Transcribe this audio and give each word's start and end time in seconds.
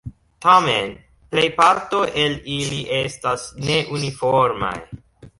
Tamen 0.43 0.87
plejparto 1.33 1.99
el 2.21 2.37
ili 2.53 2.79
estas 3.01 3.43
ne 3.67 3.77
uniformaj. 3.99 4.73